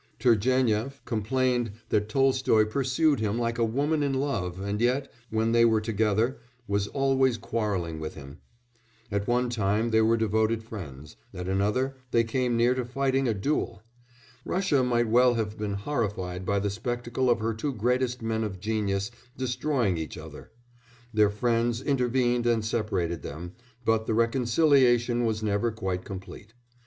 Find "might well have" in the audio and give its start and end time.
14.83-15.55